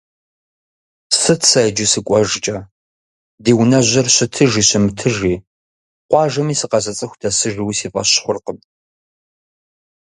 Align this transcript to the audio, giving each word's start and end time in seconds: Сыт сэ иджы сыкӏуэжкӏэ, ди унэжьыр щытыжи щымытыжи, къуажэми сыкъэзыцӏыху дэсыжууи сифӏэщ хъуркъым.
Сыт 1.19 1.41
сэ 1.49 1.59
иджы 1.67 1.85
сыкӏуэжкӏэ, 1.91 2.57
ди 3.43 3.51
унэжьыр 3.61 4.07
щытыжи 4.15 4.63
щымытыжи, 4.69 5.35
къуажэми 6.09 6.55
сыкъэзыцӏыху 6.59 7.19
дэсыжууи 7.21 7.73
сифӏэщ 7.79 8.09
хъуркъым. 8.23 8.57